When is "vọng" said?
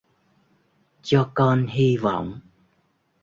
2.05-2.33